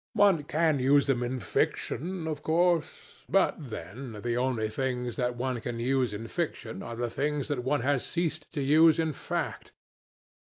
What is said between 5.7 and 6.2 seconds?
use